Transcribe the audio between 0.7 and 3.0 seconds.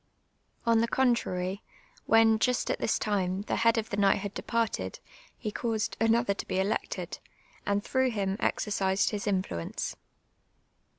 the contrary, when, just at this